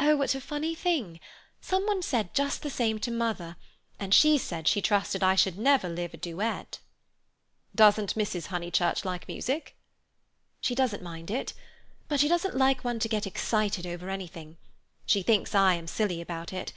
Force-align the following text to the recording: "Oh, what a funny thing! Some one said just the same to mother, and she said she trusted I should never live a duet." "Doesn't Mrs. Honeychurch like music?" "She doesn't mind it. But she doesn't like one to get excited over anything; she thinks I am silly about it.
"Oh, 0.00 0.16
what 0.16 0.34
a 0.34 0.40
funny 0.40 0.74
thing! 0.74 1.20
Some 1.60 1.86
one 1.86 2.02
said 2.02 2.34
just 2.34 2.62
the 2.62 2.68
same 2.68 2.98
to 2.98 3.12
mother, 3.12 3.54
and 3.96 4.12
she 4.12 4.36
said 4.36 4.66
she 4.66 4.82
trusted 4.82 5.22
I 5.22 5.36
should 5.36 5.56
never 5.56 5.88
live 5.88 6.12
a 6.12 6.16
duet." 6.16 6.80
"Doesn't 7.72 8.16
Mrs. 8.16 8.46
Honeychurch 8.46 9.04
like 9.04 9.28
music?" 9.28 9.76
"She 10.60 10.74
doesn't 10.74 11.00
mind 11.00 11.30
it. 11.30 11.52
But 12.08 12.18
she 12.18 12.26
doesn't 12.26 12.56
like 12.56 12.82
one 12.82 12.98
to 12.98 13.08
get 13.08 13.24
excited 13.24 13.86
over 13.86 14.10
anything; 14.10 14.56
she 15.06 15.22
thinks 15.22 15.54
I 15.54 15.74
am 15.74 15.86
silly 15.86 16.20
about 16.20 16.52
it. 16.52 16.72